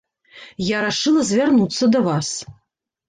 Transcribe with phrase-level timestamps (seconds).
[0.69, 2.35] Я рашыла звярнуцца да вас.